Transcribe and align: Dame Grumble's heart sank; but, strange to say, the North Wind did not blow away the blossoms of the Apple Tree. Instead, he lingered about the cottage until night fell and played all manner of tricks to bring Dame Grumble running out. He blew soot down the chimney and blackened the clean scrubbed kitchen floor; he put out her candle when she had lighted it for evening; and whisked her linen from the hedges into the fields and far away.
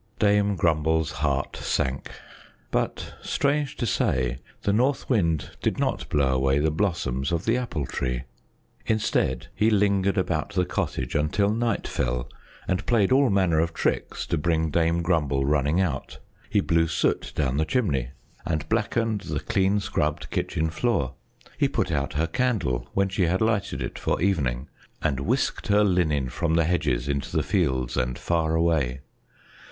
Dame 0.17 0.55
Grumble's 0.55 1.11
heart 1.11 1.55
sank; 1.57 2.09
but, 2.71 3.13
strange 3.21 3.75
to 3.77 3.85
say, 3.85 4.39
the 4.63 4.73
North 4.73 5.07
Wind 5.07 5.51
did 5.61 5.77
not 5.77 6.09
blow 6.09 6.33
away 6.33 6.57
the 6.57 6.71
blossoms 6.71 7.31
of 7.31 7.45
the 7.45 7.55
Apple 7.55 7.85
Tree. 7.85 8.23
Instead, 8.87 9.49
he 9.53 9.69
lingered 9.69 10.17
about 10.17 10.53
the 10.55 10.65
cottage 10.65 11.13
until 11.13 11.51
night 11.51 11.87
fell 11.87 12.27
and 12.67 12.87
played 12.87 13.11
all 13.11 13.29
manner 13.29 13.59
of 13.59 13.75
tricks 13.75 14.25
to 14.25 14.39
bring 14.39 14.71
Dame 14.71 15.03
Grumble 15.03 15.45
running 15.45 15.79
out. 15.79 16.17
He 16.49 16.61
blew 16.61 16.87
soot 16.87 17.31
down 17.35 17.57
the 17.57 17.63
chimney 17.65 18.09
and 18.43 18.67
blackened 18.69 19.21
the 19.21 19.39
clean 19.39 19.79
scrubbed 19.79 20.31
kitchen 20.31 20.71
floor; 20.71 21.13
he 21.59 21.67
put 21.67 21.91
out 21.91 22.13
her 22.13 22.25
candle 22.25 22.89
when 22.95 23.07
she 23.09 23.25
had 23.27 23.39
lighted 23.39 23.83
it 23.83 23.99
for 23.99 24.19
evening; 24.19 24.67
and 24.99 25.19
whisked 25.19 25.67
her 25.67 25.83
linen 25.83 26.29
from 26.29 26.55
the 26.55 26.63
hedges 26.65 27.07
into 27.07 27.31
the 27.37 27.43
fields 27.43 27.95
and 27.95 28.17
far 28.17 28.55
away. 28.55 29.01